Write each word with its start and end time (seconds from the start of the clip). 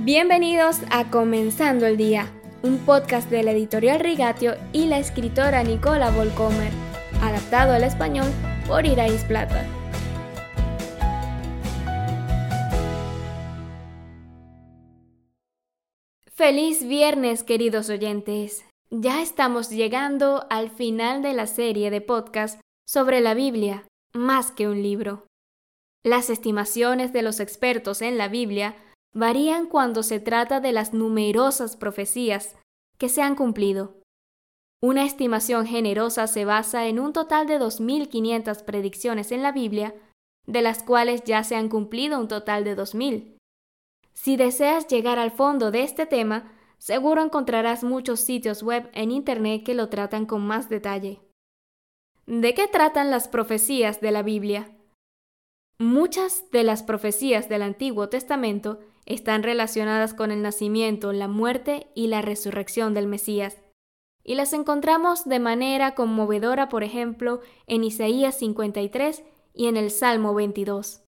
Bienvenidos 0.00 0.78
a 0.92 1.10
Comenzando 1.10 1.84
el 1.84 1.96
Día, 1.96 2.32
un 2.62 2.78
podcast 2.78 3.28
de 3.30 3.42
la 3.42 3.50
editorial 3.50 3.98
Rigatio 3.98 4.54
y 4.72 4.86
la 4.86 5.00
escritora 5.00 5.64
Nicola 5.64 6.12
Volcomer, 6.12 6.70
adaptado 7.20 7.72
al 7.72 7.82
español 7.82 8.28
por 8.68 8.86
Irais 8.86 9.24
Plata. 9.24 9.66
Feliz 16.32 16.86
viernes, 16.86 17.42
queridos 17.42 17.90
oyentes. 17.90 18.64
Ya 18.90 19.20
estamos 19.20 19.68
llegando 19.68 20.46
al 20.48 20.70
final 20.70 21.22
de 21.22 21.32
la 21.32 21.48
serie 21.48 21.90
de 21.90 22.00
podcast 22.00 22.60
sobre 22.86 23.20
la 23.20 23.34
Biblia, 23.34 23.82
más 24.14 24.52
que 24.52 24.68
un 24.68 24.80
libro. 24.80 25.26
Las 26.04 26.30
estimaciones 26.30 27.12
de 27.12 27.22
los 27.22 27.40
expertos 27.40 28.00
en 28.00 28.16
la 28.16 28.28
Biblia 28.28 28.76
varían 29.14 29.66
cuando 29.66 30.02
se 30.02 30.20
trata 30.20 30.60
de 30.60 30.72
las 30.72 30.92
numerosas 30.92 31.76
profecías 31.76 32.56
que 32.98 33.08
se 33.08 33.22
han 33.22 33.34
cumplido. 33.34 33.98
Una 34.80 35.04
estimación 35.04 35.66
generosa 35.66 36.26
se 36.26 36.44
basa 36.44 36.86
en 36.86 37.00
un 37.00 37.12
total 37.12 37.46
de 37.46 37.58
2.500 37.58 38.64
predicciones 38.64 39.32
en 39.32 39.42
la 39.42 39.52
Biblia, 39.52 39.94
de 40.46 40.62
las 40.62 40.82
cuales 40.82 41.24
ya 41.24 41.42
se 41.42 41.56
han 41.56 41.68
cumplido 41.68 42.20
un 42.20 42.28
total 42.28 42.64
de 42.64 42.76
2.000. 42.76 43.36
Si 44.14 44.36
deseas 44.36 44.86
llegar 44.86 45.18
al 45.18 45.30
fondo 45.30 45.70
de 45.70 45.82
este 45.82 46.06
tema, 46.06 46.52
seguro 46.78 47.22
encontrarás 47.22 47.82
muchos 47.82 48.20
sitios 48.20 48.62
web 48.62 48.88
en 48.94 49.10
Internet 49.10 49.64
que 49.64 49.74
lo 49.74 49.88
tratan 49.88 50.26
con 50.26 50.46
más 50.46 50.68
detalle. 50.68 51.20
¿De 52.26 52.54
qué 52.54 52.68
tratan 52.68 53.10
las 53.10 53.26
profecías 53.26 54.00
de 54.00 54.12
la 54.12 54.22
Biblia? 54.22 54.77
Muchas 55.80 56.50
de 56.50 56.64
las 56.64 56.82
profecías 56.82 57.48
del 57.48 57.62
Antiguo 57.62 58.08
Testamento 58.08 58.80
están 59.06 59.44
relacionadas 59.44 60.12
con 60.12 60.32
el 60.32 60.42
nacimiento, 60.42 61.12
la 61.12 61.28
muerte 61.28 61.86
y 61.94 62.08
la 62.08 62.20
resurrección 62.20 62.94
del 62.94 63.06
Mesías. 63.06 63.62
Y 64.24 64.34
las 64.34 64.52
encontramos 64.54 65.24
de 65.24 65.38
manera 65.38 65.94
conmovedora, 65.94 66.68
por 66.68 66.82
ejemplo, 66.82 67.40
en 67.68 67.84
Isaías 67.84 68.36
53 68.38 69.22
y 69.54 69.68
en 69.68 69.76
el 69.76 69.92
Salmo 69.92 70.34
22. 70.34 71.04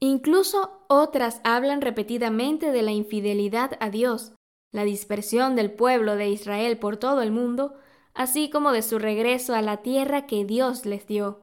Incluso 0.00 0.84
otras 0.88 1.40
hablan 1.44 1.80
repetidamente 1.80 2.72
de 2.72 2.82
la 2.82 2.90
infidelidad 2.90 3.78
a 3.78 3.90
Dios, 3.90 4.32
la 4.72 4.82
dispersión 4.82 5.54
del 5.54 5.70
pueblo 5.70 6.16
de 6.16 6.28
Israel 6.28 6.78
por 6.78 6.96
todo 6.96 7.22
el 7.22 7.30
mundo, 7.30 7.74
así 8.12 8.50
como 8.50 8.72
de 8.72 8.82
su 8.82 8.98
regreso 8.98 9.54
a 9.54 9.62
la 9.62 9.78
tierra 9.78 10.26
que 10.26 10.44
Dios 10.44 10.84
les 10.84 11.06
dio. 11.06 11.40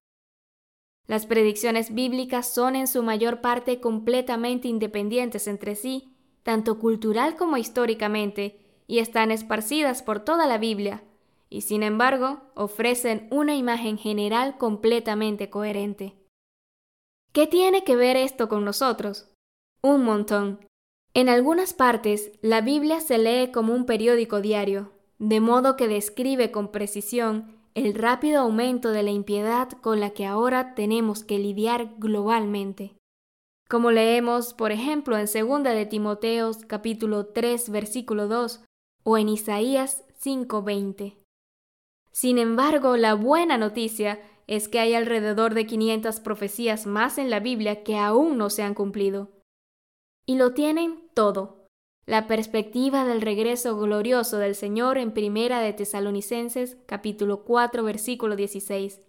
Las 1.08 1.26
predicciones 1.26 1.94
bíblicas 1.94 2.48
son 2.52 2.76
en 2.76 2.88
su 2.88 3.04
mayor 3.04 3.42
parte 3.42 3.80
completamente 3.80 4.68
independientes 4.68 5.48
entre 5.48 5.76
sí, 5.76 6.16
tanto 6.44 6.80
cultural 6.80 7.36
como 7.36 7.58
históricamente, 7.58 8.60
y 8.88 9.00
están 9.00 9.32
esparcidas 9.32 10.04
por 10.04 10.20
toda 10.20 10.48
la 10.48 10.58
Biblia, 10.58 11.04
y 11.50 11.62
sin 11.62 11.84
embargo 11.84 12.42
ofrecen 12.56 13.28
una 13.32 13.56
imagen 13.56 13.98
general 13.98 14.58
completamente 14.58 15.50
coherente. 15.50 16.16
¿Qué 17.32 17.48
tiene 17.48 17.84
que 17.84 17.96
ver 17.96 18.18
esto 18.18 18.48
con 18.48 18.66
nosotros? 18.66 19.30
Un 19.82 20.04
montón. 20.04 20.66
En 21.14 21.30
algunas 21.30 21.74
partes, 21.74 22.32
la 22.42 22.62
Biblia 22.62 23.00
se 23.00 23.18
lee 23.18 23.52
como 23.52 23.74
un 23.74 23.86
periódico 23.86 24.42
diario, 24.42 24.92
de 25.20 25.40
modo 25.40 25.76
que 25.76 25.88
describe 25.88 26.52
con 26.52 26.72
precisión 26.72 27.56
el 27.76 27.94
rápido 27.94 28.40
aumento 28.40 28.92
de 28.92 29.04
la 29.04 29.12
impiedad 29.12 29.70
con 29.70 30.00
la 30.00 30.12
que 30.12 30.26
ahora 30.26 30.76
tenemos 30.76 31.26
que 31.26 31.38
lidiar 31.38 31.96
globalmente. 31.98 32.96
Como 33.70 33.92
leemos, 33.92 34.54
por 34.54 34.72
ejemplo, 34.72 35.18
en 35.18 35.26
2 35.26 35.64
de 35.64 35.86
Timoteos 35.86 36.66
capítulo 36.66 37.28
3 37.28 37.70
versículo 37.70 38.30
2 38.30 38.64
o 39.04 39.18
en 39.18 39.28
Isaías 39.28 40.06
5:20. 40.20 41.18
Sin 42.12 42.38
embargo, 42.38 42.96
la 42.96 43.14
buena 43.14 43.58
noticia 43.58 44.22
es 44.48 44.70
que 44.70 44.80
hay 44.80 44.94
alrededor 44.94 45.54
de 45.54 45.66
500 45.66 46.22
profecías 46.22 46.86
más 46.86 47.18
en 47.18 47.30
la 47.30 47.42
Biblia 47.42 47.84
que 47.84 47.98
aún 47.98 48.38
no 48.38 48.50
se 48.50 48.64
han 48.64 48.74
cumplido. 48.74 49.32
Y 50.26 50.38
lo 50.38 50.54
tienen 50.54 51.10
todo 51.14 51.65
la 52.08 52.28
perspectiva 52.28 53.04
del 53.04 53.22
regreso 53.22 53.78
glorioso 53.78 54.38
del 54.38 54.54
Señor 54.54 55.00
en 55.00 55.12
Primera 55.12 55.60
de 55.60 55.74
Tesalonicenses 55.74 56.78
capítulo 56.86 57.44
4 57.44 57.84
versículo 57.84 58.36
16. 58.36 59.02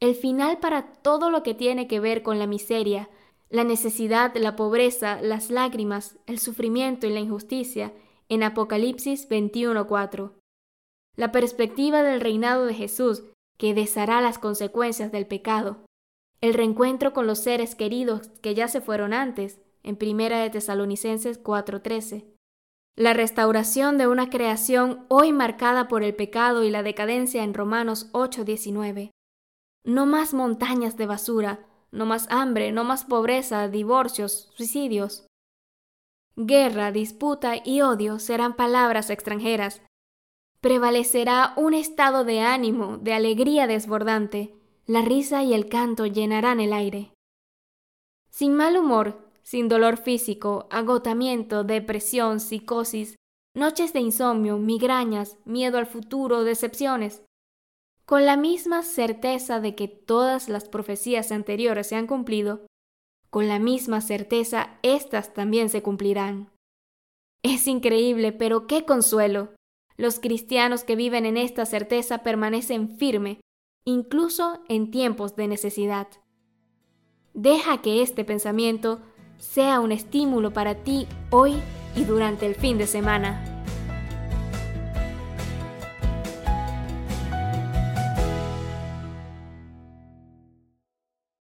El 0.00 0.16
final 0.16 0.58
para 0.58 0.92
todo 0.92 1.30
lo 1.30 1.44
que 1.44 1.54
tiene 1.54 1.86
que 1.86 2.00
ver 2.00 2.22
con 2.22 2.40
la 2.40 2.48
miseria, 2.48 3.08
la 3.48 3.62
necesidad, 3.62 4.34
la 4.36 4.56
pobreza, 4.56 5.20
las 5.22 5.50
lágrimas, 5.50 6.18
el 6.26 6.40
sufrimiento 6.40 7.06
y 7.06 7.10
la 7.10 7.20
injusticia 7.20 7.92
en 8.28 8.42
Apocalipsis 8.42 9.28
21:4. 9.28 10.32
La 11.16 11.30
perspectiva 11.30 12.02
del 12.02 12.20
reinado 12.20 12.66
de 12.66 12.74
Jesús 12.74 13.22
que 13.56 13.72
deshará 13.74 14.20
las 14.20 14.38
consecuencias 14.38 15.12
del 15.12 15.26
pecado. 15.26 15.84
El 16.40 16.54
reencuentro 16.54 17.12
con 17.12 17.28
los 17.28 17.38
seres 17.38 17.76
queridos 17.76 18.30
que 18.40 18.54
ya 18.54 18.66
se 18.66 18.80
fueron 18.80 19.12
antes 19.12 19.60
en 19.82 19.96
Primera 19.96 20.40
de 20.40 20.50
Tesalonicenses 20.50 21.38
4:13. 21.42 22.26
La 22.96 23.14
restauración 23.14 23.98
de 23.98 24.06
una 24.06 24.28
creación 24.28 25.06
hoy 25.08 25.32
marcada 25.32 25.88
por 25.88 26.02
el 26.02 26.14
pecado 26.14 26.64
y 26.64 26.70
la 26.70 26.82
decadencia 26.82 27.42
en 27.42 27.54
Romanos 27.54 28.10
8:19. 28.12 29.10
No 29.84 30.06
más 30.06 30.34
montañas 30.34 30.96
de 30.96 31.06
basura, 31.06 31.66
no 31.92 32.06
más 32.06 32.26
hambre, 32.30 32.72
no 32.72 32.84
más 32.84 33.04
pobreza, 33.04 33.68
divorcios, 33.68 34.50
suicidios. 34.54 35.26
Guerra, 36.36 36.92
disputa 36.92 37.54
y 37.64 37.80
odio 37.80 38.18
serán 38.18 38.54
palabras 38.54 39.10
extranjeras. 39.10 39.82
Prevalecerá 40.60 41.54
un 41.56 41.74
estado 41.74 42.24
de 42.24 42.40
ánimo, 42.40 42.98
de 42.98 43.14
alegría 43.14 43.66
desbordante. 43.66 44.54
La 44.86 45.02
risa 45.02 45.42
y 45.42 45.54
el 45.54 45.68
canto 45.68 46.06
llenarán 46.06 46.60
el 46.60 46.72
aire. 46.72 47.12
Sin 48.28 48.54
mal 48.54 48.76
humor, 48.76 49.29
sin 49.50 49.68
dolor 49.68 49.96
físico, 49.96 50.68
agotamiento, 50.70 51.64
depresión, 51.64 52.38
psicosis, 52.38 53.16
noches 53.52 53.92
de 53.92 53.98
insomnio, 53.98 54.58
migrañas, 54.58 55.38
miedo 55.44 55.76
al 55.78 55.86
futuro, 55.86 56.44
decepciones. 56.44 57.24
Con 58.04 58.26
la 58.26 58.36
misma 58.36 58.84
certeza 58.84 59.58
de 59.58 59.74
que 59.74 59.88
todas 59.88 60.48
las 60.48 60.68
profecías 60.68 61.32
anteriores 61.32 61.88
se 61.88 61.96
han 61.96 62.06
cumplido, 62.06 62.64
con 63.28 63.48
la 63.48 63.58
misma 63.58 64.00
certeza 64.00 64.78
éstas 64.84 65.34
también 65.34 65.68
se 65.68 65.82
cumplirán. 65.82 66.52
Es 67.42 67.66
increíble, 67.66 68.30
pero 68.30 68.68
qué 68.68 68.84
consuelo. 68.84 69.52
Los 69.96 70.20
cristianos 70.20 70.84
que 70.84 70.94
viven 70.94 71.26
en 71.26 71.36
esta 71.36 71.66
certeza 71.66 72.18
permanecen 72.18 72.98
firme, 72.98 73.40
incluso 73.84 74.62
en 74.68 74.92
tiempos 74.92 75.34
de 75.34 75.48
necesidad. 75.48 76.06
Deja 77.34 77.82
que 77.82 78.02
este 78.02 78.24
pensamiento 78.24 79.00
sea 79.40 79.80
un 79.80 79.90
estímulo 79.90 80.52
para 80.52 80.76
ti 80.76 81.08
hoy 81.30 81.54
y 81.96 82.04
durante 82.04 82.46
el 82.46 82.54
fin 82.54 82.78
de 82.78 82.86
semana. 82.86 83.49